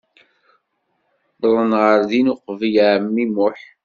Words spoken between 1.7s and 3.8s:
ɣer din uqbel ɛemmi Muḥ.